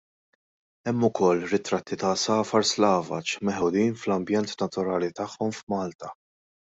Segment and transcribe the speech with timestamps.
[0.89, 6.15] Hemm ukoll ritratti ta' għasafar slavaġ meħudin fl-ambjent naturali tagħhom f'Malta.